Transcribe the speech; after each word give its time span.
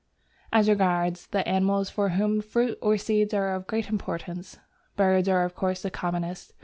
As 0.51 0.67
regards 0.67 1.27
the 1.27 1.47
animals 1.47 1.91
for 1.91 2.09
whom 2.09 2.41
fruit 2.41 2.79
or 2.81 2.97
seeds 2.97 3.35
are 3.35 3.53
of 3.53 3.67
great 3.67 3.87
importance, 3.89 4.57
birds 4.95 5.29
are 5.29 5.45
of 5.45 5.53
course 5.53 5.83
the 5.83 5.91
commonest. 5.91 6.53